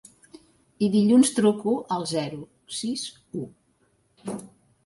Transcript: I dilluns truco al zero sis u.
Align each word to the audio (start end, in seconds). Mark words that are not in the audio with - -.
I 0.85 0.89
dilluns 0.95 1.33
truco 1.41 1.75
al 1.97 2.07
zero 2.13 2.41
sis 2.79 3.07
u. 3.43 3.47